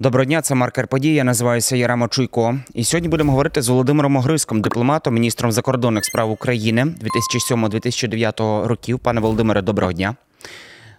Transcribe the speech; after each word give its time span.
Доброго 0.00 0.24
дня, 0.24 0.42
це 0.42 0.54
маркер 0.54 0.88
подій. 0.88 1.14
Я 1.14 1.24
називаюся 1.24 1.76
Яремо 1.76 2.08
Чуйко. 2.08 2.58
І 2.74 2.84
сьогодні 2.84 3.08
будемо 3.08 3.32
говорити 3.32 3.62
з 3.62 3.68
Володимиром 3.68 4.16
Огриском, 4.16 4.60
дипломатом, 4.60 5.14
міністром 5.14 5.52
закордонних 5.52 6.04
справ 6.04 6.30
України 6.30 6.86
2007-2009 7.50 8.66
років. 8.66 8.98
Пане 8.98 9.20
Володимире, 9.20 9.62
доброго 9.62 9.92
дня. 9.92 10.14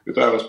Вітаю 0.07 0.31
вас, 0.31 0.43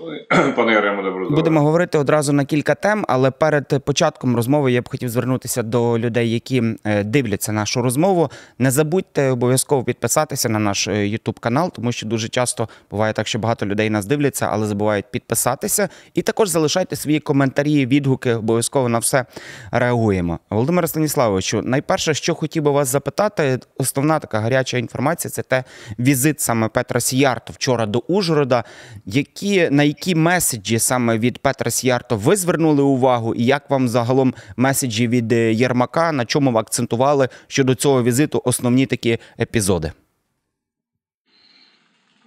пане, 0.57 0.73
Яремо, 0.73 1.03
здоров'я. 1.03 1.37
Будемо 1.37 1.61
говорити 1.61 1.99
одразу 1.99 2.33
на 2.33 2.45
кілька 2.45 2.75
тем, 2.75 3.05
але 3.09 3.31
перед 3.31 3.85
початком 3.85 4.37
розмови 4.37 4.73
я 4.73 4.83
б 4.83 4.89
хотів 4.89 5.09
звернутися 5.09 5.63
до 5.63 5.99
людей, 5.99 6.33
які 6.33 6.63
е, 6.85 7.05
дивляться 7.05 7.53
нашу 7.53 7.83
розмову. 7.83 8.31
Не 8.59 8.71
забудьте 8.71 9.31
обов'язково 9.31 9.85
підписатися 9.85 10.49
на 10.49 10.59
наш 10.59 10.89
YouTube 10.89 11.41
канал, 11.41 11.73
тому 11.73 11.93
що 11.93 12.07
дуже 12.07 12.29
часто 12.29 12.69
буває 12.91 13.13
так, 13.13 13.27
що 13.29 13.39
багато 13.39 13.67
людей 13.67 13.91
нас 13.91 14.07
дивляться, 14.07 14.49
але 14.53 14.67
забувають 14.67 15.05
підписатися. 15.11 15.89
І 16.15 16.23
також 16.23 16.49
залишайте 16.49 16.97
свої 16.97 17.21
коментарі, 17.21 17.87
відгуки. 17.87 18.35
Обов'язково 18.35 18.89
на 18.89 18.99
все 18.99 19.25
реагуємо. 19.71 20.39
Володимире 20.51 20.89
Станіславовичу, 20.89 21.63
найперше, 21.63 22.15
що 22.15 22.35
хотів 22.35 22.63
би 22.63 22.71
вас 22.71 22.89
запитати, 22.89 23.59
основна 23.79 24.19
така 24.19 24.41
гаряча 24.41 24.79
інформація 24.79 25.31
це 25.31 25.43
те 25.43 25.65
візит 25.99 26.41
саме 26.41 26.69
Петра 26.69 27.01
Сіярто 27.01 27.53
вчора 27.53 27.87
до 27.87 27.99
Ужгорода. 27.99 28.65
Які 29.07 29.42
на 29.71 29.83
які 29.83 30.15
меседжі 30.15 30.79
саме 30.79 31.19
від 31.19 31.39
Петра 31.39 31.71
Сіярто 31.71 32.17
ви 32.17 32.37
звернули 32.37 32.83
увагу, 32.83 33.35
і 33.35 33.45
як 33.45 33.71
вам 33.71 33.89
загалом 33.89 34.35
меседжі 34.57 35.09
від 35.09 35.33
е, 35.33 35.53
Єрмака, 35.53 36.13
на 36.13 36.25
чому 36.25 36.53
ви 36.53 36.61
акцентували 36.61 37.29
щодо 37.47 37.75
цього 37.75 38.03
візиту 38.03 38.43
основні 38.45 38.87
такі 38.87 39.19
епізоди? 39.41 39.93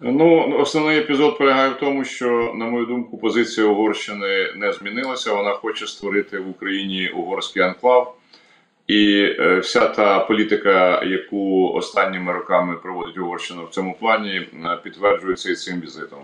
Ну, 0.01 0.57
основний 0.59 0.97
епізод 0.97 1.37
полягає 1.37 1.69
в 1.69 1.79
тому, 1.79 2.03
що, 2.03 2.53
на 2.55 2.65
мою 2.65 2.85
думку, 2.85 3.17
позиція 3.17 3.67
Угорщини 3.67 4.53
не 4.55 4.73
змінилася. 4.73 5.33
Вона 5.33 5.51
хоче 5.51 5.87
створити 5.87 6.39
в 6.39 6.49
Україні 6.49 7.09
угорський 7.09 7.61
анклав. 7.61 8.15
І 8.87 9.35
е, 9.39 9.59
вся 9.59 9.87
та 9.87 10.19
політика, 10.19 11.03
яку 11.03 11.69
останніми 11.73 12.33
роками 12.33 12.75
проводить 12.75 13.17
Угорщина 13.17 13.63
в 13.63 13.69
цьому 13.69 13.95
плані, 13.99 14.31
е, 14.35 14.47
підтверджується 14.83 15.51
і 15.51 15.55
цим 15.55 15.81
візитом. 15.81 16.19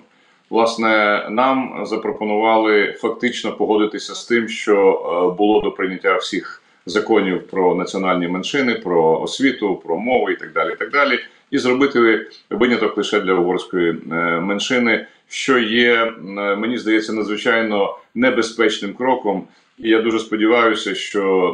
Власне, 0.52 1.26
нам 1.30 1.86
запропонували 1.86 2.96
фактично 3.00 3.52
погодитися 3.52 4.16
з 4.16 4.26
тим, 4.26 4.48
що 4.48 4.76
е, 4.78 5.38
було 5.38 5.62
до 5.62 5.72
прийняття 5.72 6.16
всіх 6.16 6.62
законів 6.86 7.48
про 7.48 7.76
національні 7.76 8.28
меншини, 8.28 8.74
про 8.74 9.22
освіту, 9.22 9.76
про 9.76 9.98
мову 9.98 10.30
і 10.30 10.36
так 10.36 10.54
далі. 10.54 10.72
І 10.74 10.76
так 10.76 10.92
далі, 10.92 11.20
і 11.52 11.58
зробити 11.58 12.28
виняток 12.50 12.98
лише 12.98 13.20
для 13.20 13.34
угорської 13.34 13.90
е, 13.90 14.16
меншини, 14.40 15.06
що 15.30 15.60
є, 15.60 15.94
е, 15.94 16.12
мені 16.56 16.78
здається, 16.78 17.14
надзвичайно 17.14 17.98
небезпечним 18.16 18.94
кроком. 18.94 19.44
І 19.78 19.90
я 19.90 20.02
дуже 20.02 20.20
сподіваюся, 20.20 20.96
що 20.96 21.54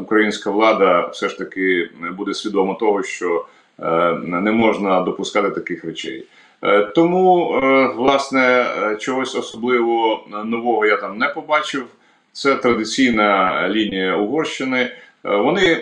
українська 0.00 0.50
влада 0.50 1.06
все 1.06 1.28
ж 1.28 1.38
таки 1.38 1.90
буде 2.16 2.34
свідома 2.34 2.74
того, 2.74 3.02
що 3.02 3.46
не 4.24 4.52
можна 4.52 5.00
допускати 5.00 5.50
таких 5.50 5.84
речей. 5.84 6.24
Е, 6.62 6.82
тому, 6.84 7.54
е, 7.62 7.86
власне, 7.96 8.40
е, 8.42 8.96
чогось 8.96 9.34
особливо 9.34 10.24
нового 10.44 10.86
я 10.86 10.96
там 10.96 11.18
не 11.18 11.28
побачив. 11.28 11.86
Це 12.32 12.54
традиційна 12.54 13.68
лінія 13.68 14.16
Угорщини. 14.16 14.90
Вони, 15.24 15.76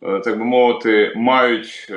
так 0.00 0.38
би 0.38 0.44
мовити, 0.44 1.12
мають 1.16 1.92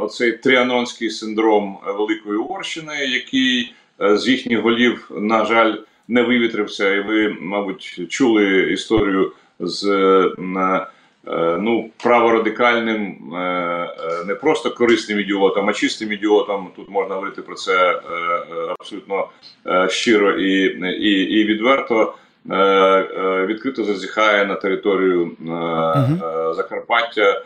оцей 0.00 0.32
тріанонський 0.32 1.10
синдром 1.10 1.78
Великої 1.86 2.38
Угорщини, 2.38 2.94
який 3.06 3.74
з 3.98 4.28
їхніх 4.28 4.60
голів, 4.60 5.10
на 5.10 5.44
жаль, 5.44 5.74
не 6.08 6.22
вивітрився. 6.22 6.94
І 6.94 7.00
ви, 7.00 7.36
мабуть, 7.40 8.00
чули 8.08 8.72
історію 8.72 9.32
з 9.60 9.84
ну, 11.38 11.90
праворадикальним, 12.02 13.34
е, 13.34 13.38
е, 13.38 14.24
не 14.26 14.34
просто 14.34 14.70
корисним 14.70 15.20
ідіотом, 15.20 15.68
а 15.68 15.72
чистим 15.72 16.12
ідіотом. 16.12 16.68
Тут 16.76 16.90
можна 16.90 17.14
говорити 17.14 17.42
про 17.42 17.54
це 17.54 18.00
абсолютно 18.78 19.28
щиро 19.88 20.32
і, 20.32 20.64
і, 21.00 21.40
і 21.40 21.44
відверто. 21.44 22.14
Відкрито 23.46 23.84
зазіхає 23.84 24.46
на 24.46 24.54
територію 24.54 25.30
Закарпаття, 26.56 27.42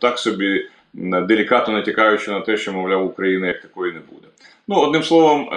так 0.00 0.18
собі 0.18 0.66
делікатно 0.94 1.74
натякаючи 1.74 2.30
на 2.30 2.40
те, 2.40 2.56
що 2.56 2.72
мовляв 2.72 3.06
України 3.06 3.46
як 3.46 3.62
такої 3.62 3.92
не 3.92 4.00
буде. 4.10 4.26
Ну 4.68 4.76
одним 4.76 5.02
словом, 5.02 5.48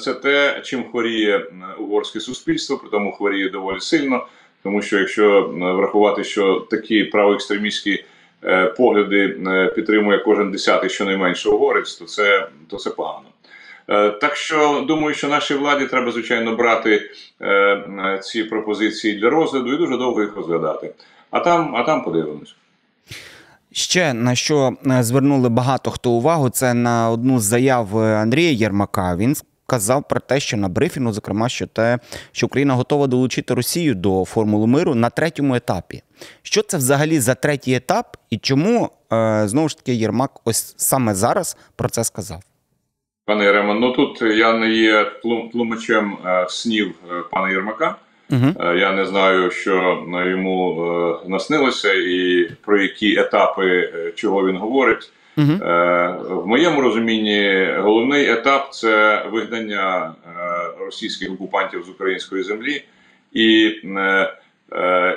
це 0.00 0.14
те, 0.14 0.60
чим 0.64 0.84
хворіє 0.90 1.46
угорське 1.78 2.20
суспільство, 2.20 2.78
при 2.78 2.90
тому 2.90 3.12
хворіє 3.12 3.48
доволі 3.48 3.80
сильно. 3.80 4.26
Тому 4.66 4.82
що 4.82 4.98
якщо 4.98 5.38
е, 5.40 5.72
врахувати, 5.72 6.24
що 6.24 6.66
такі 6.70 7.04
правоекстремістські 7.04 8.04
е, 8.44 8.66
погляди 8.66 9.36
е, 9.46 9.66
підтримує 9.66 10.18
кожен 10.18 10.50
десятий, 10.50 10.90
щонайменше 10.90 11.48
угорець, 11.48 11.94
то 11.94 12.04
це 12.04 12.48
то 12.68 12.76
це 12.76 12.90
погано. 12.90 13.24
Так 14.20 14.36
що 14.36 14.84
думаю, 14.88 15.14
що 15.14 15.28
нашій 15.28 15.54
владі 15.54 15.86
треба 15.86 16.12
звичайно 16.12 16.56
брати 16.56 17.10
ці 18.22 18.44
пропозиції 18.44 19.18
для 19.18 19.30
розгляду 19.30 19.72
і 19.72 19.76
дуже 19.76 19.96
довго 19.96 20.22
їх 20.22 20.36
розглядати. 20.36 20.94
А 21.30 21.40
там, 21.40 21.76
а 21.76 21.82
там 21.82 22.04
подивимось. 22.04 22.54
Ще 23.72 24.14
на 24.14 24.34
що 24.34 24.72
звернули 25.00 25.48
багато 25.48 25.90
хто 25.90 26.10
увагу, 26.10 26.50
це 26.50 26.74
на 26.74 27.10
одну 27.10 27.38
з 27.38 27.42
заяв 27.42 27.98
Андрія 27.98 28.50
Єрмака. 28.50 29.16
Він 29.16 29.36
казав 29.66 30.08
про 30.08 30.20
те, 30.20 30.40
що 30.40 30.56
на 30.56 30.68
брифінгу, 30.68 31.12
зокрема, 31.12 31.48
що 31.48 31.66
те, 31.66 31.98
що 32.32 32.46
Україна 32.46 32.74
готова 32.74 33.06
долучити 33.06 33.54
Росію 33.54 33.94
до 33.94 34.24
формули 34.24 34.66
миру 34.66 34.94
на 34.94 35.10
третьому 35.10 35.54
етапі. 35.54 36.02
Що 36.42 36.62
це 36.62 36.76
взагалі 36.76 37.20
за 37.20 37.34
третій 37.34 37.74
етап, 37.74 38.16
і 38.30 38.38
чому 38.38 38.90
е, 39.12 39.42
знову 39.48 39.68
ж 39.68 39.76
таки 39.76 39.94
Єрмак 39.94 40.30
ось 40.44 40.74
саме 40.76 41.14
зараз 41.14 41.56
про 41.76 41.88
це 41.88 42.04
сказав? 42.04 42.40
Пане 43.24 43.44
Єрема, 43.44 43.74
ну 43.74 43.92
тут 43.92 44.22
я 44.22 44.52
не 44.52 44.70
є 44.70 45.12
тлумачем 45.52 46.18
е, 46.26 46.46
снів 46.48 46.94
е, 47.10 47.22
пана 47.30 47.50
Єрмака. 47.50 47.96
Угу. 48.30 48.74
Я 48.74 48.92
не 48.92 49.04
знаю, 49.06 49.50
що 49.50 50.04
йому 50.26 51.20
наснилося, 51.26 51.92
і 51.92 52.48
про 52.64 52.82
які 52.82 53.18
етапи 53.18 53.92
чого 54.14 54.46
він 54.46 54.56
говорить. 54.56 55.12
Угу. 55.38 55.52
В 56.42 56.46
моєму 56.46 56.80
розумінні 56.80 57.68
головний 57.78 58.30
етап 58.30 58.68
це 58.72 59.24
вигнання 59.32 60.14
е, 60.26 60.84
російських 60.84 61.32
окупантів 61.32 61.84
з 61.86 61.88
української 61.88 62.42
землі, 62.42 62.84
і 63.32 63.74
е, 63.84 64.32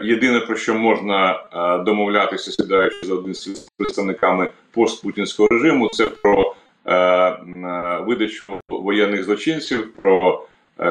єдине 0.04 0.40
про 0.40 0.56
що 0.56 0.76
можна 0.76 1.44
домовлятися, 1.86 2.52
сідаючи 2.52 3.06
за 3.08 3.14
один 3.14 3.34
з 3.34 3.70
представниками 3.78 4.48
постпутінського 4.72 5.50
режиму, 5.50 5.90
це 5.90 6.06
про 6.06 6.56
видачу 8.06 8.44
воєнних 8.70 9.24
злочинців, 9.24 9.94
про 10.02 10.46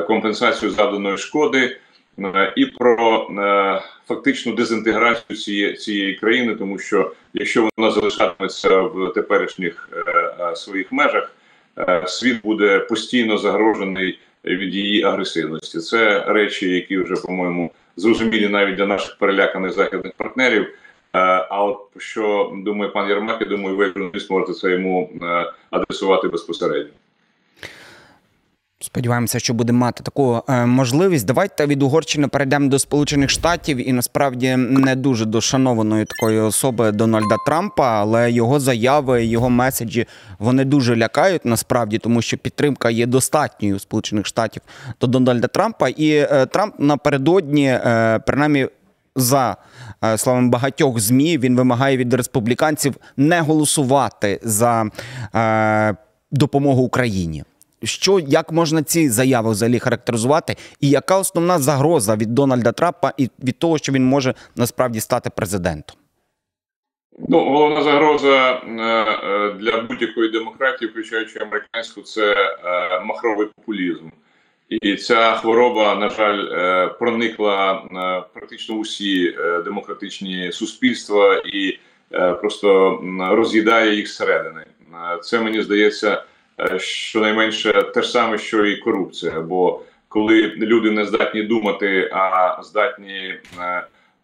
компенсацію 0.06 0.70
завданої 0.70 1.18
шкоди. 1.18 1.76
Е, 2.24 2.52
і 2.56 2.66
про 2.66 3.28
е, 3.30 3.82
фактичну 4.08 4.54
дезінтеграцію 4.54 5.38
цієї 5.38 5.74
цієї 5.74 6.14
країни, 6.14 6.54
тому 6.54 6.78
що 6.78 7.12
якщо 7.34 7.68
вона 7.76 7.90
залишатиметься 7.90 8.80
в 8.80 9.12
теперішніх 9.14 9.88
е, 10.40 10.56
своїх 10.56 10.92
межах, 10.92 11.34
світ 12.06 12.42
буде 12.42 12.78
постійно 12.78 13.38
загрожений 13.38 14.18
від 14.44 14.74
її 14.74 15.02
агресивності. 15.02 15.78
Це 15.78 16.24
речі, 16.26 16.70
які 16.70 16.98
вже 16.98 17.14
по-моєму 17.14 17.70
зрозумілі 17.96 18.48
навіть 18.48 18.76
для 18.76 18.86
наших 18.86 19.18
переляканих 19.18 19.72
західних 19.72 20.12
партнерів. 20.16 20.74
А 21.12 21.64
от 21.64 21.80
що 21.98 22.52
думає 22.56 22.90
пан 22.90 23.08
Єрмак, 23.08 23.40
я 23.40 23.46
думаю, 23.46 23.76
ви 23.76 23.86
журналіст 23.86 24.30
можете 24.30 24.52
це 24.52 24.70
йому 24.70 25.10
адресувати 25.70 26.28
безпосередньо. 26.28 26.92
Сподіваємося, 28.80 29.38
що 29.38 29.54
будемо 29.54 29.78
мати 29.78 30.02
таку 30.02 30.42
е, 30.48 30.66
можливість. 30.66 31.26
Давайте 31.26 31.66
від 31.66 31.82
Угорщини 31.82 32.28
перейдемо 32.28 32.68
до 32.68 32.78
Сполучених 32.78 33.30
Штатів 33.30 33.88
і 33.88 33.92
насправді 33.92 34.56
не 34.56 34.96
дуже 34.96 35.24
до 35.24 35.40
шанованої 35.40 36.04
такої 36.04 36.40
особи 36.40 36.92
Дональда 36.92 37.36
Трампа, 37.46 38.00
але 38.00 38.30
його 38.30 38.60
заяви, 38.60 39.24
його 39.24 39.50
меседжі 39.50 40.06
вони 40.38 40.64
дуже 40.64 40.96
лякають 40.96 41.44
насправді, 41.44 41.98
тому 41.98 42.22
що 42.22 42.38
підтримка 42.38 42.90
є 42.90 43.06
достатньою 43.06 43.76
у 43.76 43.78
Сполучених 43.78 44.26
Штатів 44.26 44.62
до 45.00 45.06
Дональда 45.06 45.46
Трампа. 45.46 45.88
І 45.88 46.10
е, 46.10 46.46
Трамп 46.46 46.74
напередодні, 46.78 47.66
е, 47.66 48.20
принаймні, 48.26 48.68
за 49.16 49.56
е, 50.04 50.18
словами 50.18 50.48
багатьох 50.48 51.00
змі, 51.00 51.38
він 51.38 51.56
вимагає 51.56 51.96
від 51.96 52.14
республіканців 52.14 52.94
не 53.16 53.40
голосувати 53.40 54.40
за 54.42 54.86
е, 55.34 55.96
допомогу 56.30 56.82
Україні. 56.82 57.44
Що 57.84 58.18
як 58.18 58.52
можна 58.52 58.82
ці 58.82 59.08
заяви 59.08 59.50
взагалі 59.50 59.78
характеризувати, 59.78 60.56
і 60.80 60.90
яка 60.90 61.18
основна 61.18 61.58
загроза 61.58 62.16
від 62.16 62.34
Дональда 62.34 62.72
Трампа 62.72 63.12
і 63.16 63.28
від 63.44 63.58
того, 63.58 63.78
що 63.78 63.92
він 63.92 64.04
може 64.04 64.34
насправді 64.56 65.00
стати 65.00 65.30
президентом? 65.30 65.96
Ну, 67.28 67.38
головна 67.38 67.82
загроза 67.82 68.50
е, 68.52 68.60
е, 68.68 69.52
для 69.52 69.80
будь-якої 69.80 70.30
демократії, 70.30 70.90
включаючи 70.90 71.38
американську, 71.38 72.02
це 72.02 72.32
е, 72.32 73.00
махровий 73.00 73.46
популізм. 73.56 74.08
І 74.68 74.96
ця 74.96 75.32
хвороба, 75.32 75.94
на 75.94 76.08
жаль, 76.08 76.88
проникла 76.98 77.82
практично 78.34 78.74
усі 78.74 79.36
демократичні 79.64 80.52
суспільства 80.52 81.42
і 81.46 81.78
просто 82.40 83.00
роз'їдає 83.30 83.94
їх 83.96 84.08
зсередини. 84.08 84.64
Це 85.22 85.40
мені 85.40 85.62
здається, 85.62 86.24
щонайменше 86.78 87.72
те 87.72 88.02
ж 88.02 88.10
саме, 88.10 88.38
що 88.38 88.66
і 88.66 88.76
корупція. 88.76 89.40
Бо 89.40 89.82
коли 90.08 90.42
люди 90.42 90.90
не 90.90 91.04
здатні 91.04 91.42
думати, 91.42 92.10
а 92.12 92.56
здатні 92.62 93.34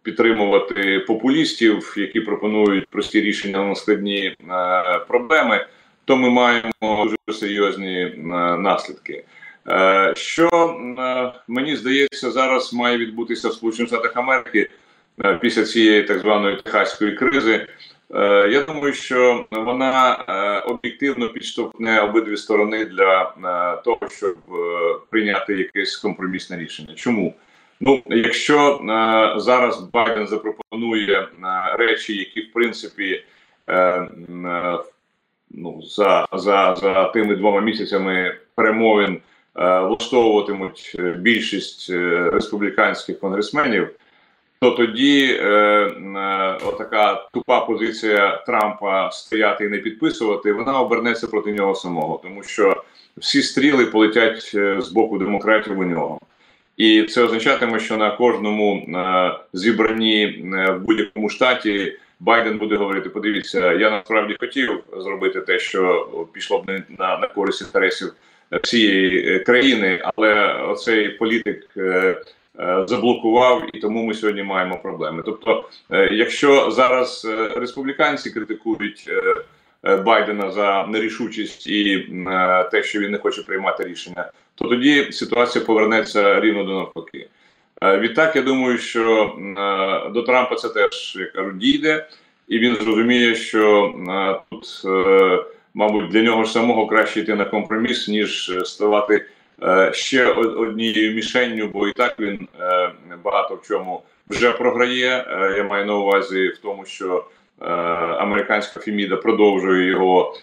підтримувати 0.02 0.98
популістів, 1.06 1.94
які 1.96 2.20
пропонують 2.20 2.88
прості 2.88 3.20
рішення 3.20 3.62
на 3.62 3.74
складні 3.74 4.36
проблеми, 5.08 5.66
то 6.04 6.16
ми 6.16 6.30
маємо 6.30 6.70
дуже 7.04 7.38
серйозні 7.38 8.12
наслідки. 8.58 9.24
Е, 9.68 10.12
що 10.16 10.48
е, 10.98 11.32
мені 11.48 11.76
здається, 11.76 12.30
зараз 12.30 12.72
має 12.72 12.98
відбутися 12.98 13.48
в 13.48 13.52
Сполучених 13.52 13.88
Штатах 13.88 14.16
Америки 14.16 14.70
е, 15.24 15.34
після 15.34 15.64
цієї 15.64 16.02
так 16.02 16.18
званої 16.18 16.56
техаської 16.56 17.12
кризи. 17.12 17.66
Я 18.50 18.64
думаю, 18.68 18.92
що 18.92 19.44
вона 19.50 20.14
об'єктивно 20.66 21.28
підштовхне 21.28 22.00
обидві 22.00 22.36
сторони 22.36 22.84
для 22.84 23.24
того, 23.84 24.08
щоб 24.10 24.36
прийняти 25.10 25.54
якесь 25.54 25.96
компромісне 25.96 26.58
рішення. 26.58 26.94
Чому? 26.94 27.34
Ну, 27.80 28.02
якщо 28.06 28.80
зараз 29.36 29.80
Байден 29.80 30.26
запропонує 30.26 31.28
речі, 31.78 32.16
які 32.16 32.40
в 32.40 32.52
принципі 32.52 33.24
ну 35.50 35.82
за 35.82 36.26
за, 36.32 36.74
за 36.74 37.04
тими 37.04 37.36
двома 37.36 37.60
місяцями 37.60 38.36
перемовин. 38.54 39.20
Е, 39.56 39.80
влаштовуватимуть 39.80 40.96
е, 40.98 41.02
більшість 41.02 41.90
е, 41.90 42.30
республіканських 42.32 43.20
конгресменів, 43.20 43.90
то 44.64 44.70
тоді 44.70 45.38
е, 45.40 45.46
е, 45.46 46.58
отака 46.64 47.28
тупа 47.32 47.60
позиція 47.60 48.42
Трампа 48.46 49.10
стояти 49.10 49.64
і 49.64 49.68
не 49.68 49.78
підписувати, 49.78 50.52
вона 50.52 50.80
обернеться 50.80 51.26
проти 51.26 51.52
нього 51.52 51.74
самого, 51.74 52.20
тому 52.22 52.42
що 52.42 52.82
всі 53.16 53.42
стріли 53.42 53.86
полетять 53.86 54.56
з 54.78 54.88
боку 54.94 55.18
демократів 55.18 55.78
у 55.78 55.84
нього. 55.84 56.20
І 56.76 57.02
це 57.02 57.22
означатиме, 57.22 57.80
що 57.80 57.96
на 57.96 58.10
кожному 58.10 58.76
е, 58.76 59.32
зібранні 59.52 60.44
в 60.68 60.78
будь-якому 60.78 61.28
штаті 61.28 61.96
Байден 62.20 62.58
буде 62.58 62.76
говорити: 62.76 63.08
подивіться, 63.08 63.72
я 63.72 63.90
насправді 63.90 64.36
хотів 64.40 64.84
зробити 64.96 65.40
те, 65.40 65.58
що 65.58 66.08
пішло 66.32 66.58
б 66.58 66.82
на, 66.98 67.18
на 67.18 67.26
користь 67.26 67.62
інтересів 67.62 68.12
всієї 68.62 69.36
е, 69.36 69.38
країни, 69.38 70.02
але 70.04 70.52
оцей 70.54 71.08
політик 71.08 71.68
е, 71.76 71.80
е, 71.80 72.16
заблокував, 72.86 73.62
і 73.72 73.78
тому 73.78 74.04
ми 74.04 74.14
сьогодні 74.14 74.42
маємо 74.42 74.78
проблеми. 74.78 75.22
Тобто, 75.26 75.64
якщо 76.10 76.70
зараз 76.70 77.26
республіканці 77.56 78.30
критикують 78.30 79.10
Байдена 80.04 80.50
за 80.50 80.86
нерішучість 80.86 81.66
і 81.66 82.08
те, 82.70 82.82
що 82.82 83.00
він 83.00 83.10
не 83.10 83.18
хоче 83.18 83.42
приймати 83.42 83.84
рішення, 83.84 84.30
то 84.54 84.68
тоді 84.68 85.12
ситуація 85.12 85.64
повернеться 85.64 86.40
рівно 86.40 86.64
до 86.64 86.74
навпаки. 86.74 87.28
Відтак, 87.82 88.36
я 88.36 88.42
думаю, 88.42 88.78
що 88.78 89.34
до 90.14 90.22
Трампа 90.22 90.54
це 90.54 90.68
теж 90.68 91.16
як 91.20 91.32
кажуть, 91.32 91.58
дійде, 91.58 92.06
і 92.48 92.58
він 92.58 92.74
зрозуміє, 92.76 93.34
що 93.34 93.94
тут 94.50 94.84
мабуть, 95.74 96.08
для 96.08 96.22
нього 96.22 96.44
ж 96.44 96.52
самого 96.52 96.86
краще 96.86 97.20
йти 97.20 97.34
на 97.34 97.44
компроміс, 97.44 98.08
ніж 98.08 98.50
е, 98.50 98.64
ставати 98.64 99.14
е, 99.14 99.26
ще 99.92 100.26
однією 100.32 101.14
мішенню, 101.14 101.68
бо 101.68 101.88
і 101.88 101.92
так 101.92 102.20
він 102.20 102.48
е, 102.60 102.92
багато 103.24 103.54
в 103.54 103.66
чому 103.66 104.02
вже 104.28 104.52
програє. 104.52 105.26
Я 105.56 105.64
маю 105.64 105.86
на 105.86 105.94
увазі 105.94 106.48
в 106.48 106.58
тому, 106.58 106.84
що 106.84 107.24
американська 108.18 108.80
Фіміда 108.80 109.16
продовжує 109.16 109.86
його. 109.86 110.36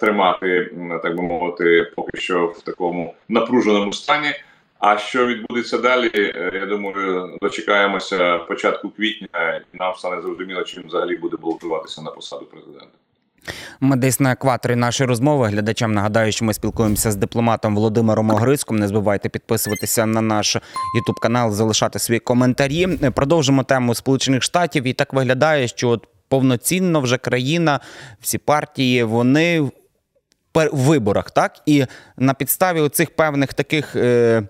Тримати, 0.00 0.74
так 1.02 1.16
би 1.16 1.22
мовити, 1.22 1.92
поки 1.96 2.18
що 2.18 2.46
в 2.46 2.62
такому 2.62 3.14
напруженому 3.28 3.92
стані. 3.92 4.34
А 4.78 4.98
що 4.98 5.26
відбудеться 5.26 5.78
далі? 5.78 6.10
Я 6.54 6.66
думаю, 6.66 7.38
дочекаємося 7.42 8.38
початку 8.38 8.90
квітня, 8.90 9.62
і 9.74 9.76
нам 9.76 9.94
стане 9.94 10.22
зрозуміло, 10.22 10.62
чим 10.62 10.82
взагалі 10.86 11.16
буде 11.16 11.36
балотуватися 11.36 12.02
на 12.02 12.10
посаду 12.10 12.44
президента. 12.44 12.99
Ми 13.80 13.96
десь 13.96 14.20
на 14.20 14.32
екваторі 14.32 14.76
нашої 14.76 15.08
розмови. 15.08 15.48
Глядачам 15.48 15.92
нагадаю, 15.92 16.32
що 16.32 16.44
ми 16.44 16.54
спілкуємося 16.54 17.10
з 17.10 17.16
дипломатом 17.16 17.74
Володимиром 17.74 18.30
Огрицьком. 18.30 18.78
Не 18.78 18.88
забувайте 18.88 19.28
підписуватися 19.28 20.06
на 20.06 20.20
наш 20.20 20.56
ютуб 20.96 21.20
канал, 21.22 21.52
залишати 21.52 21.98
свої 21.98 22.20
коментарі. 22.20 22.86
Продовжимо 22.86 23.62
тему 23.62 23.94
Сполучених 23.94 24.42
Штатів. 24.42 24.84
І 24.84 24.92
так 24.92 25.12
виглядає, 25.12 25.68
що 25.68 25.88
от 25.88 26.06
повноцінно 26.28 27.00
вже 27.00 27.18
країна, 27.18 27.80
всі 28.20 28.38
партії, 28.38 29.02
вони 29.02 29.60
в 30.54 30.68
виборах, 30.72 31.30
так 31.30 31.60
і 31.66 31.84
на 32.16 32.34
підставі 32.34 32.80
оцих 32.80 33.10
певних 33.10 33.54
таких. 33.54 33.96
Е- 33.96 34.42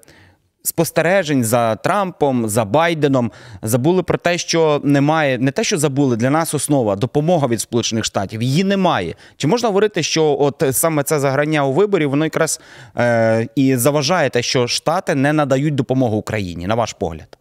спостережень 0.63 1.45
за 1.45 1.77
Трампом, 1.77 2.49
за 2.49 2.65
Байденом 2.65 3.33
забули 3.63 4.03
про 4.03 4.19
те, 4.19 4.39
що 4.39 4.81
немає, 4.85 5.39
не 5.39 5.51
те, 5.51 5.65
що 5.65 5.79
забули 5.79 6.17
для 6.17 6.31
нас 6.31 6.55
основа 6.55 6.97
допомога 6.97 7.47
від 7.47 7.61
Сполучених 7.61 8.05
Штатів. 8.05 8.43
Її 8.43 8.65
немає. 8.65 9.15
Чи 9.37 9.49
можна 9.49 9.69
говорити, 9.69 10.03
що 10.03 10.37
от 10.41 10.63
саме 10.71 11.03
це 11.03 11.19
заграння 11.19 11.67
у 11.67 11.73
виборі 11.73 12.07
воно 12.07 12.25
якраз 12.25 12.61
е, 12.97 13.49
і 13.57 13.77
заважає 13.77 14.31
те, 14.31 14.43
що 14.43 14.67
Штати 14.67 15.15
не 15.15 15.33
надають 15.33 15.75
допомогу 15.75 16.17
Україні, 16.17 16.67
на 16.67 16.75
ваш 16.75 16.93
погляд? 16.93 17.39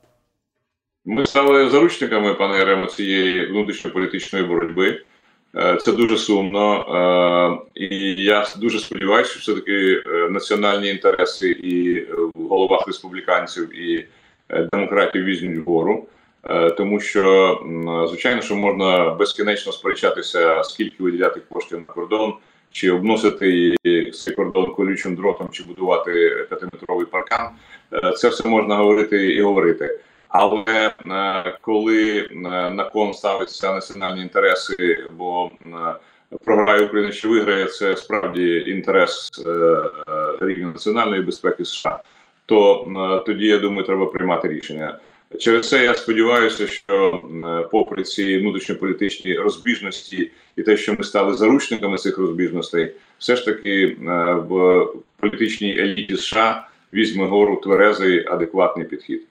Ми 1.05 1.25
стали 1.25 1.69
заручниками, 1.69 2.33
пане 2.33 2.57
Яремо, 2.57 2.85
цієї 2.85 3.45
внутрішньополітичної 3.45 4.45
боротьби. 4.45 5.01
Е, 5.55 5.77
це 5.81 5.91
дуже 5.91 6.17
сумно, 6.17 6.85
е, 7.75 7.85
і 7.85 8.15
я 8.23 8.47
дуже 8.57 8.79
сподіваюся, 8.79 9.31
що 9.31 9.39
все 9.39 9.53
таки 9.53 10.03
е, 10.05 10.29
національні 10.29 10.89
інтереси 10.89 11.49
і 11.49 12.01
в 12.35 12.47
головах 12.49 12.87
республіканців 12.87 13.79
і 13.79 14.05
демократів 14.71 15.23
візьмуть 15.23 15.65
вгору, 15.65 16.07
тому 16.77 16.99
що 16.99 17.55
звичайно, 18.09 18.41
що 18.41 18.55
можна 18.55 19.09
безкінечно 19.09 19.71
сперечатися, 19.71 20.63
скільки 20.63 21.03
виділяти 21.03 21.41
коштів 21.49 21.77
на 21.77 21.93
кордон, 21.93 22.33
чи 22.71 22.91
обносити 22.91 23.75
цей 24.13 24.35
кордон 24.35 24.73
колючим 24.73 25.15
дротом, 25.15 25.49
чи 25.51 25.63
будувати 25.63 26.11
п'ятиметровий 26.49 27.05
паркан. 27.05 27.49
Це 28.17 28.29
все 28.29 28.49
можна 28.49 28.75
говорити 28.75 29.33
і 29.33 29.41
говорити. 29.41 29.99
Але 30.29 30.93
е, 31.05 31.57
коли 31.61 32.29
е, 32.31 32.35
на 32.69 32.89
кон 32.93 33.13
ставиться 33.13 33.73
національні 33.73 34.21
інтереси, 34.21 35.07
бо 35.17 35.51
е, 35.65 35.95
програє 36.45 36.85
Україна 36.85 37.11
чи 37.11 37.27
виграє, 37.27 37.65
це 37.65 37.97
справді 37.97 38.63
інтерес 38.67 39.31
рівня 40.41 40.67
національної 40.67 41.21
безпеки 41.21 41.65
США, 41.65 41.99
то 42.45 43.23
тоді 43.25 43.45
я 43.45 43.57
думаю, 43.57 43.83
треба 43.83 44.05
приймати 44.05 44.47
рішення. 44.47 44.99
Через 45.39 45.69
це 45.69 45.83
я 45.83 45.93
сподіваюся, 45.93 46.67
що 46.67 47.21
попри 47.71 48.03
ці 48.03 48.37
внутрішньополітичні 48.37 49.37
розбіжності 49.37 50.31
і 50.55 50.63
те, 50.63 50.77
що 50.77 50.95
ми 50.97 51.03
стали 51.03 51.33
заручниками 51.33 51.97
цих 51.97 52.17
розбіжностей, 52.17 52.91
все 53.19 53.35
ж 53.35 53.45
таки 53.45 53.97
в 54.49 54.85
політичній 55.19 55.79
еліті 55.79 56.17
США 56.17 56.67
візьме 56.93 57.25
гору 57.25 57.55
тверезий 57.55 58.25
адекватний 58.27 58.85
підхід. 58.85 59.21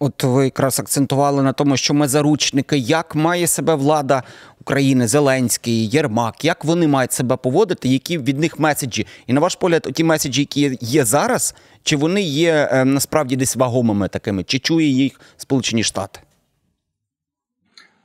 От 0.00 0.24
ви 0.24 0.44
якраз 0.44 0.80
акцентували 0.80 1.42
на 1.42 1.52
тому, 1.52 1.76
що 1.76 1.94
ми 1.94 2.08
заручники, 2.08 2.78
як 2.78 3.14
має 3.14 3.46
себе 3.46 3.74
влада 3.74 4.22
України, 4.60 5.06
Зеленський, 5.06 5.86
Єрмак, 5.88 6.44
як 6.44 6.64
вони 6.64 6.88
мають 6.88 7.12
себе 7.12 7.36
поводити, 7.36 7.88
які 7.88 8.18
від 8.18 8.38
них 8.38 8.58
меседжі? 8.58 9.06
І 9.26 9.32
на 9.32 9.40
ваш 9.40 9.54
погляд, 9.54 9.88
ті 9.94 10.04
меседжі, 10.04 10.40
які 10.40 10.78
є 10.80 11.04
зараз, 11.04 11.54
чи 11.82 11.96
вони 11.96 12.22
є 12.22 12.68
е, 12.72 12.84
насправді 12.84 13.36
десь 13.36 13.56
вагомими 13.56 14.08
такими, 14.08 14.44
чи 14.44 14.58
чує 14.58 14.86
їх 14.86 15.20
Сполучені 15.36 15.82
Штати? 15.82 16.20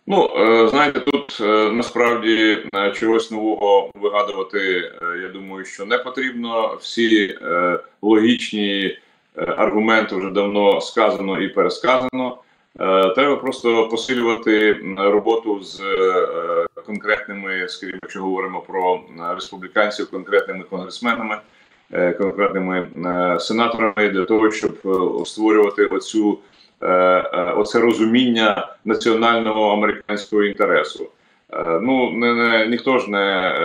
Ну 0.07 0.29
е, 0.37 0.67
знаєте, 0.69 0.99
тут 0.99 1.37
е, 1.41 1.71
насправді 1.71 2.57
чогось 2.95 3.31
нового 3.31 3.91
вигадувати. 3.95 4.91
Я 5.21 5.29
думаю, 5.33 5.65
що 5.65 5.85
не 5.85 5.97
потрібно. 5.97 6.77
Всі 6.81 7.37
логічні. 8.01 8.97
Е, 9.37 9.53
аргументи 9.57 10.15
вже 10.15 10.29
давно 10.29 10.81
сказано 10.81 11.41
і 11.41 11.49
пересказано. 11.49 12.37
Е, 12.79 13.09
треба 13.09 13.35
просто 13.35 13.87
посилювати 13.87 14.73
роботу 14.97 15.63
з 15.63 15.81
е, 15.81 16.65
конкретними, 16.85 17.69
скажімо, 17.69 17.99
якщо 18.03 18.21
говоримо 18.21 18.61
про 18.61 19.01
республіканців, 19.35 20.11
конкретними 20.11 20.63
конгресменами, 20.63 21.37
конкретними 22.17 22.87
сенаторами 23.39 24.09
для 24.09 24.25
того, 24.25 24.51
щоб 24.51 24.71
створювати 25.25 25.85
оцю 25.85 26.39
оце 27.55 27.79
розуміння 27.79 28.75
національного 28.85 29.73
американського 29.73 30.43
інтересу. 30.43 31.09
Ну 31.81 32.11
не, 32.11 32.33
не 32.33 32.67
ніхто 32.67 32.99
ж 32.99 33.09
не 33.09 33.55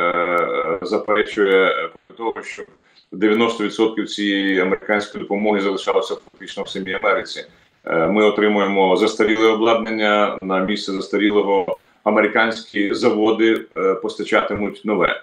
заперечує 0.82 1.90
того, 2.16 2.42
що 2.42 2.62
90% 3.12 4.06
цієї 4.06 4.60
американської 4.60 5.24
допомоги 5.24 5.60
залишалося 5.60 6.14
фактично 6.14 6.62
в 6.62 6.68
самій 6.68 6.94
Америці. 6.94 7.44
Е, 7.84 8.06
Ми 8.06 8.24
отримуємо 8.24 8.96
застаріле 8.96 9.46
обладнання 9.46 10.38
на 10.42 10.58
місце 10.58 10.92
застарілого. 10.92 11.78
Американські 12.04 12.94
заводи 12.94 13.64
е, 13.76 13.94
постачатимуть 13.94 14.82
нове. 14.84 15.22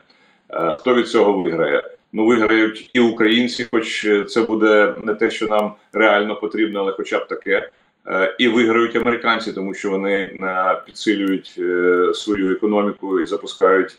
Е, 0.50 0.78
Хто 0.80 0.96
від 0.96 1.08
цього 1.08 1.34
виграє? 1.34 1.84
Ну, 2.14 2.26
виграють 2.26 2.90
і 2.94 3.00
українці, 3.00 3.68
хоч 3.72 4.08
це 4.28 4.42
буде 4.42 4.96
не 5.04 5.14
те, 5.14 5.32
що 5.32 5.48
нам 5.48 5.74
реально 5.94 6.36
потрібно, 6.36 6.80
але 6.80 6.92
хоча 6.92 7.20
б 7.20 7.28
таке. 7.28 7.70
Е, 8.08 8.36
І 8.40 8.48
виграють 8.48 8.96
американці, 8.96 9.54
тому 9.54 9.74
що 9.74 9.90
вони 9.90 10.14
е, 10.14 10.82
підсилюють 10.86 11.56
е, 11.58 12.14
свою 12.14 12.52
економіку 12.52 13.20
і 13.20 13.26
запускають 13.26 13.98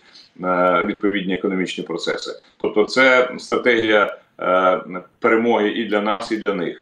відповідні 0.85 1.35
економічні 1.35 1.85
процеси. 1.85 2.33
Тобто, 2.57 2.85
це 2.85 3.31
стратегія 3.39 4.19
перемоги 5.19 5.69
і 5.69 5.85
для 5.85 6.01
нас, 6.01 6.33
і 6.33 6.37
для 6.37 6.55
них. 6.55 6.81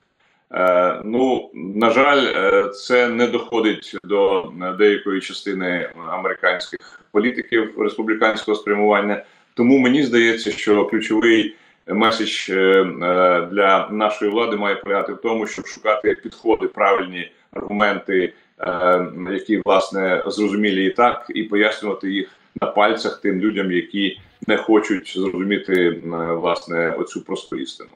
Ну, 1.04 1.50
на 1.54 1.90
жаль, 1.90 2.26
це 2.70 3.08
не 3.08 3.26
доходить 3.26 3.96
до 4.04 4.52
деякої 4.78 5.20
частини 5.20 5.90
американських 6.08 7.00
політиків 7.12 7.74
республіканського 7.78 8.56
спрямування. 8.56 9.24
Тому 9.54 9.78
мені 9.78 10.02
здається, 10.02 10.50
що 10.50 10.86
ключовий 10.86 11.56
меседж 11.86 12.50
е, 12.50 12.54
е, 12.54 13.48
для 13.52 13.88
нашої 13.90 14.30
влади 14.30 14.56
має 14.56 14.76
полягати 14.76 15.12
в 15.12 15.16
тому, 15.16 15.46
щоб 15.46 15.66
шукати 15.66 16.14
підходи, 16.22 16.68
правильні 16.68 17.32
аргументи, 17.50 18.32
е, 18.60 19.06
які 19.32 19.62
власне 19.64 20.22
зрозумілі 20.26 20.86
і 20.86 20.90
так, 20.90 21.26
і 21.34 21.42
пояснювати 21.42 22.10
їх 22.10 22.28
на 22.60 22.66
пальцях 22.66 23.20
тим 23.20 23.40
людям, 23.40 23.72
які 23.72 24.20
не 24.46 24.56
хочуть 24.56 25.12
зрозуміти 25.16 26.02
власне 26.30 26.90
оцю 26.90 27.24
просту 27.24 27.56
істину. 27.56 27.90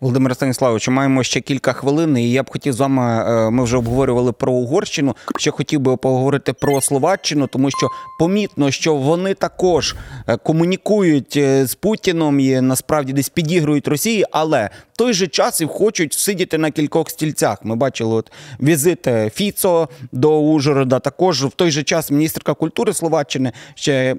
Володимир 0.00 0.34
Станіславович, 0.34 0.88
маємо 0.88 1.22
ще 1.22 1.40
кілька 1.40 1.72
хвилин, 1.72 2.18
і 2.18 2.30
я 2.30 2.42
б 2.42 2.50
хотів 2.50 2.72
з 2.72 2.80
вами. 2.80 3.02
е, 3.02 3.50
Ми 3.50 3.64
вже 3.64 3.76
обговорювали 3.76 4.32
про 4.32 4.52
Угорщину. 4.52 5.16
Ще 5.38 5.50
хотів 5.50 5.80
би 5.80 5.96
поговорити 5.96 6.52
про 6.52 6.80
Словаччину, 6.80 7.46
тому 7.46 7.70
що 7.70 7.88
помітно, 8.18 8.70
що 8.70 8.94
вони 8.94 9.34
також 9.34 9.96
е, 10.28 10.36
комунікують 10.36 11.36
е, 11.36 11.66
з 11.66 11.74
Путіном 11.74 12.40
і 12.40 12.60
насправді 12.60 13.12
десь 13.12 13.28
підігрують 13.28 13.88
Росії, 13.88 14.24
але 14.30 14.70
в 14.92 14.96
той 14.96 15.12
же 15.12 15.26
час 15.26 15.60
і 15.60 15.66
хочуть 15.66 16.12
сидіти 16.12 16.58
на 16.58 16.70
кількох 16.70 17.10
стільцях. 17.10 17.58
Ми 17.64 17.76
бачили 17.76 18.14
от 18.14 18.32
візит 18.60 19.06
Фіцо 19.34 19.88
до 20.12 20.40
Ужгорода. 20.40 20.98
Також 20.98 21.44
в 21.44 21.50
той 21.50 21.70
же 21.70 21.82
час 21.82 22.10
міністерка 22.10 22.54
культури 22.54 22.92
Словаччини 22.92 23.52
ще 23.74 24.16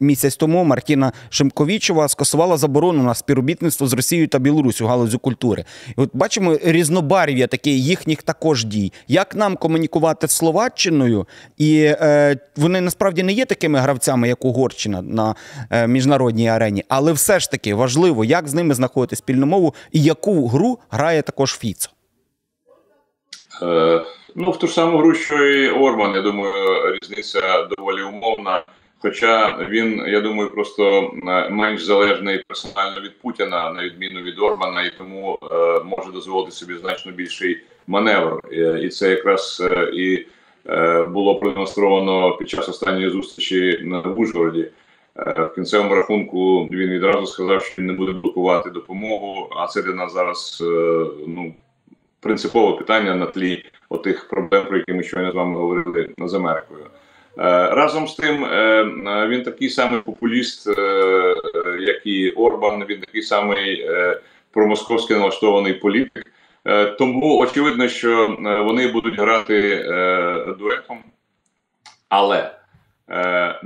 місяць 0.00 0.36
тому 0.36 0.64
Мартіна 0.64 1.12
Шимковічова 1.30 2.08
скасувала 2.08 2.56
заборону 2.56 3.02
на 3.02 3.14
співробітництво 3.14 3.86
з 3.86 3.92
Росією 3.92 4.28
та 4.28 4.38
Білорусю 4.38 4.81
у 4.82 4.86
галузі 4.86 5.18
культури. 5.18 5.64
І 5.88 5.94
от 5.96 6.10
бачимо 6.12 6.58
різнобарв'я 6.62 7.46
таке 7.46 7.70
їхніх 7.70 8.22
також 8.22 8.64
дій. 8.64 8.92
Як 9.08 9.34
нам 9.34 9.56
комунікувати 9.56 10.28
з 10.28 10.30
Словаччиною? 10.30 11.26
І 11.58 11.82
е, 11.84 12.36
вони 12.56 12.80
насправді 12.80 13.22
не 13.22 13.32
є 13.32 13.44
такими 13.44 13.78
гравцями, 13.78 14.28
як 14.28 14.44
Угорщина 14.44 15.02
на 15.02 15.34
е, 15.70 15.86
міжнародній 15.86 16.48
арені, 16.48 16.84
але 16.88 17.12
все 17.12 17.40
ж 17.40 17.50
таки 17.50 17.74
важливо, 17.74 18.24
як 18.24 18.48
з 18.48 18.54
ними 18.54 18.74
знаходити 18.74 19.16
спільну 19.16 19.46
мову 19.46 19.74
і 19.92 20.02
яку 20.02 20.48
гру 20.48 20.78
грає 20.90 21.22
також 21.22 21.58
Фіцо. 21.58 21.90
Е, 23.62 24.02
ну, 24.34 24.50
в 24.50 24.58
ту 24.58 24.66
ж 24.66 24.72
саму 24.72 24.98
гру, 24.98 25.14
що 25.14 25.44
і 25.44 25.70
Орбан, 25.70 26.14
я 26.14 26.22
думаю, 26.22 26.52
різниця 27.02 27.40
доволі 27.76 28.02
умовна. 28.02 28.62
Хоча 29.02 29.58
він, 29.70 30.04
я 30.06 30.20
думаю, 30.20 30.50
просто 30.50 31.10
менш 31.50 31.84
залежний 31.84 32.44
персонально 32.48 33.00
від 33.00 33.18
Путіна, 33.18 33.70
на 33.70 33.82
відміну 33.82 34.22
від 34.22 34.38
Орбана, 34.38 34.82
і 34.82 34.92
тому 34.98 35.38
е, 35.42 35.80
може 35.84 36.12
дозволити 36.12 36.50
собі 36.52 36.74
значно 36.74 37.12
більший 37.12 37.62
маневр. 37.86 38.54
І 38.82 38.88
це 38.88 39.10
якраз 39.10 39.62
е, 39.70 39.90
і 39.94 40.26
е, 40.68 41.02
було 41.04 41.40
продемонстровано 41.40 42.36
під 42.36 42.48
час 42.48 42.68
останньої 42.68 43.10
зустрічі 43.10 43.80
на 43.82 44.00
Ужгороді. 44.00 44.70
Е, 45.16 45.34
В 45.50 45.54
кінцевому 45.54 45.94
рахунку 45.94 46.68
він 46.70 46.90
відразу 46.90 47.26
сказав, 47.26 47.62
що 47.62 47.74
він 47.78 47.86
не 47.86 47.92
буде 47.92 48.12
блокувати 48.12 48.70
допомогу. 48.70 49.48
А 49.56 49.66
це 49.66 49.82
для 49.82 49.94
нас 49.94 50.12
зараз 50.12 50.58
е, 50.60 51.06
ну 51.26 51.54
принципове 52.20 52.78
питання 52.78 53.14
на 53.14 53.26
тлі 53.26 53.64
отих 53.88 54.28
проблем, 54.28 54.66
про 54.66 54.76
які 54.76 54.92
ми 54.92 55.02
щойно 55.02 55.32
з 55.32 55.34
вами 55.34 55.56
говорили 55.56 56.08
з 56.18 56.34
Америкою. 56.34 56.86
Е, 57.38 57.70
Разом 57.74 58.08
з 58.08 58.14
тим, 58.14 58.44
е, 58.44 58.48
е, 59.06 59.28
він 59.28 59.42
такий 59.42 59.70
самий 59.70 60.00
популіст, 60.00 60.66
як 61.80 62.06
і 62.06 62.30
Орбан. 62.30 62.84
Він 62.88 63.00
такий 63.00 63.22
самий 63.22 63.80
е, 63.80 64.20
промосковськи 64.50 65.14
налаштований 65.14 65.72
політик. 65.72 66.32
Тому 66.98 67.38
очевидно, 67.38 67.88
що 67.88 68.36
вони 68.66 68.88
будуть 68.88 69.18
грати 69.18 69.84
дуетом. 70.58 70.98
Але 72.08 72.50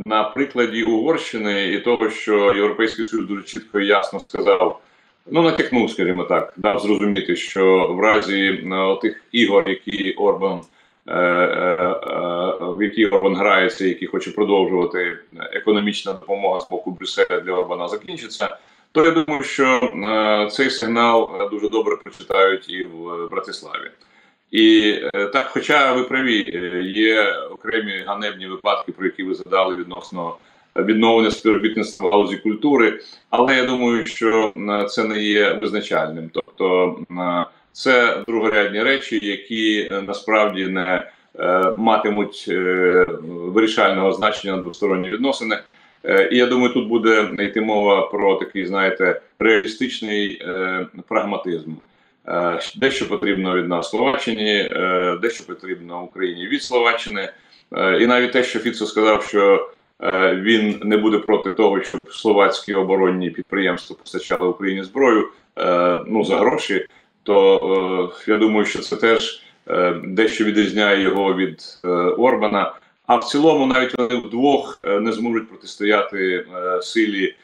на 0.06 0.24
прикладі 0.34 0.82
Угорщини 0.82 1.72
і 1.72 1.80
того, 1.80 2.10
що 2.10 2.54
Європейський 2.54 3.08
Союз 3.08 3.26
дуже 3.26 3.42
чітко 3.42 3.80
і 3.80 3.86
ясно 3.86 4.20
сказав, 4.28 4.80
ну 5.26 5.42
натякнув, 5.42 5.90
скажімо 5.90 6.24
так, 6.24 6.52
дав 6.56 6.78
зрозуміти, 6.78 7.36
що 7.36 7.86
в 7.92 8.00
разі 8.00 8.64
тих 9.02 9.24
ігор, 9.32 9.68
які 9.68 10.12
Орбан. 10.12 10.60
Е, 11.08 11.14
е, 11.14 11.76
е, 11.82 12.74
В 12.76 12.82
які 12.82 13.06
Орбан 13.06 13.36
грається, 13.36 13.86
які 13.86 14.06
хоче 14.06 14.30
продовжувати 14.30 15.18
економічна 15.52 16.12
допомога 16.12 16.60
з 16.60 16.68
боку 16.68 16.90
Брюсселя 16.90 17.40
для 17.40 17.52
Орбана 17.52 17.88
закінчиться, 17.88 18.56
то 18.92 19.04
я 19.04 19.10
думаю, 19.10 19.42
що 19.42 19.90
цей 20.52 20.70
сигнал 20.70 21.48
дуже 21.50 21.68
добре 21.68 21.96
прочитають 21.96 22.70
і 22.70 22.82
в 22.82 23.28
Братиславі. 23.30 23.90
І 24.50 24.94
так, 25.32 25.46
хоча 25.46 25.92
ви 25.92 26.02
праві, 26.02 26.44
є 26.96 27.32
окремі 27.50 28.04
ганебні 28.06 28.46
випадки, 28.46 28.92
про 28.92 29.04
які 29.04 29.22
ви 29.22 29.34
згадали 29.34 29.76
відносно 29.76 30.36
відновлення 30.76 31.30
співробітництва 31.30 32.08
в 32.08 32.12
галузі 32.12 32.36
культури, 32.36 33.00
але 33.30 33.56
я 33.56 33.64
думаю, 33.64 34.06
що 34.06 34.52
це 34.88 35.04
не 35.04 35.22
є 35.22 35.52
визначальним. 35.52 36.30
Тобто 36.32 36.96
це 37.76 38.24
другорядні 38.28 38.82
речі, 38.82 39.20
які 39.22 39.88
е, 39.90 40.02
насправді 40.02 40.66
не 40.66 41.10
е, 41.38 41.72
матимуть 41.76 42.44
е, 42.48 43.06
вирішального 43.28 44.12
значення 44.12 44.56
на 44.56 44.62
двосторонні 44.62 45.10
відносини. 45.10 45.58
І 46.30 46.36
я 46.36 46.46
думаю, 46.46 46.72
тут 46.72 46.88
буде 46.88 47.30
йти 47.38 47.60
мова 47.60 48.06
про 48.06 48.34
такий, 48.34 48.66
знаєте, 48.66 49.20
реалістичний 49.38 50.42
прагматизм. 51.08 51.72
Дещо 52.76 53.08
потрібно 53.08 53.56
від 53.56 53.68
нас 53.68 53.90
Словаччині, 53.90 54.70
дещо 55.22 55.46
потрібно 55.46 56.02
Україні 56.02 56.46
від 56.46 56.62
Словаччини. 56.62 57.32
І 58.00 58.06
навіть 58.06 58.32
те, 58.32 58.44
що 58.44 58.58
Фіцо 58.58 58.86
сказав, 58.86 59.24
що 59.24 59.70
він 60.32 60.80
не 60.84 60.96
буде 60.96 61.18
проти 61.18 61.52
того, 61.52 61.82
щоб 61.82 62.00
словацькі 62.10 62.74
оборонні 62.74 63.30
підприємства 63.30 63.96
постачали 63.96 64.48
Україні 64.48 64.82
зброю 64.82 65.28
ну 66.06 66.24
за 66.24 66.36
гроші, 66.36 66.86
то 67.26 68.12
е, 68.26 68.30
я 68.30 68.38
думаю, 68.38 68.66
що 68.66 68.78
це 68.78 68.96
теж 68.96 69.42
е, 69.68 70.00
дещо 70.04 70.44
відрізняє 70.44 71.02
його 71.02 71.34
від 71.34 71.60
е, 71.84 71.88
Орбана. 71.88 72.74
А 73.06 73.16
в 73.16 73.24
цілому, 73.24 73.66
навіть 73.66 73.98
вони 73.98 74.16
вдвох 74.16 74.80
не 74.84 75.12
зможуть 75.12 75.48
протистояти 75.48 76.46
силі 76.82 77.34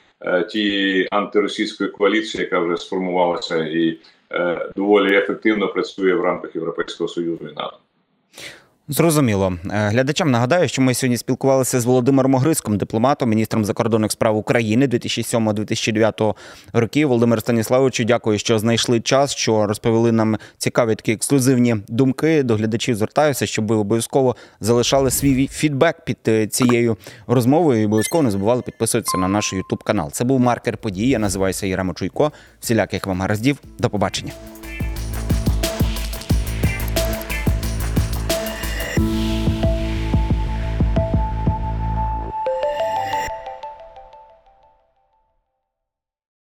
тієї 0.50 1.08
антиросійської 1.10 1.90
коаліції, 1.90 2.44
яка 2.44 2.58
вже 2.58 2.76
сформувалася 2.76 3.56
і 3.64 3.98
доволі 4.76 5.16
ефективно 5.16 5.68
працює 5.68 6.14
в 6.14 6.20
рамках 6.20 6.54
Європейського 6.54 7.08
союзу 7.08 7.48
і 7.48 7.54
НАТО. 7.54 7.76
Зрозуміло. 8.88 9.52
Е, 9.70 9.88
Глядачам 9.88 10.30
нагадаю, 10.30 10.68
що 10.68 10.82
ми 10.82 10.94
сьогодні 10.94 11.16
спілкувалися 11.16 11.80
з 11.80 11.84
Володимиром 11.84 12.34
Огриском, 12.34 12.78
дипломатом, 12.78 13.28
міністром 13.28 13.64
закордонних 13.64 14.12
справ 14.12 14.36
України 14.36 14.86
2007-2009 14.86 16.34
років. 16.72 17.08
Володимир 17.08 17.40
Станіславовичу, 17.40 18.04
дякую, 18.04 18.38
що 18.38 18.58
знайшли 18.58 19.00
час, 19.00 19.34
що 19.34 19.66
розповіли 19.66 20.12
нам 20.12 20.36
цікаві 20.58 20.94
такі 20.94 21.12
ексклюзивні 21.12 21.76
думки. 21.88 22.42
До 22.42 22.56
глядачів 22.56 22.96
звертаюся, 22.96 23.46
щоб 23.46 23.66
ви 23.66 23.76
обов'язково 23.76 24.36
залишали 24.60 25.10
свій 25.10 25.46
фідбек 25.46 26.04
під 26.04 26.18
е, 26.28 26.46
цією 26.46 26.96
розмовою 27.26 27.82
і 27.82 27.84
обов'язково 27.84 28.22
не 28.22 28.30
забували 28.30 28.62
підписуватися 28.62 29.18
на 29.18 29.28
наш 29.28 29.54
YouTube 29.54 29.82
канал. 29.84 30.10
Це 30.10 30.24
був 30.24 30.40
маркер 30.40 30.76
події. 30.76 31.08
Я 31.08 31.18
називаюся 31.18 31.66
Єремо 31.66 31.94
Чуйко. 31.94 32.32
Всіляких 32.60 33.06
вам 33.06 33.20
гараздів. 33.20 33.58
До 33.78 33.90
побачення. 33.90 34.32